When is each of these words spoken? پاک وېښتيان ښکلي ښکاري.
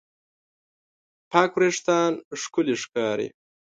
پاک 1.31 1.51
وېښتيان 1.59 2.13
ښکلي 2.41 2.75
ښکاري. 2.83 3.27